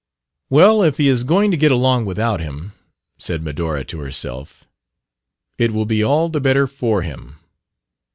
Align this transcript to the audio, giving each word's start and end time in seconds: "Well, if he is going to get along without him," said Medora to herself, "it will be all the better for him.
"Well, 0.49 0.81
if 0.81 0.97
he 0.97 1.07
is 1.07 1.23
going 1.23 1.51
to 1.51 1.57
get 1.57 1.71
along 1.71 2.05
without 2.07 2.39
him," 2.39 2.71
said 3.19 3.43
Medora 3.43 3.85
to 3.85 3.99
herself, 3.99 4.65
"it 5.59 5.69
will 5.73 5.85
be 5.85 6.01
all 6.03 6.27
the 6.27 6.41
better 6.41 6.65
for 6.65 7.03
him. 7.03 7.35